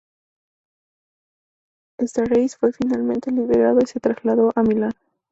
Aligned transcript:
Starace 1.99 2.57
fue 2.57 2.73
finalmente 2.73 3.29
liberado 3.29 3.81
y 3.83 3.85
se 3.85 3.99
trasladó 3.99 4.49
a 4.55 4.63
Milán. 4.63 4.93